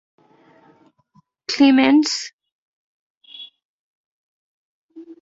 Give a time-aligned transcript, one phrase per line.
[1.47, 2.33] Clements.